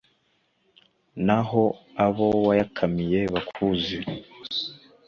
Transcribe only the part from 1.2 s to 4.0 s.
naho abo wayakamiye bakuzi